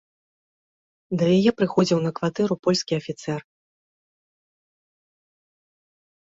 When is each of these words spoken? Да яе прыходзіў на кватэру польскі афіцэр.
Да 1.21 1.25
яе 1.37 1.51
прыходзіў 1.59 1.99
на 2.05 2.11
кватэру 2.19 2.57
польскі 2.69 2.93
афіцэр. 3.01 3.41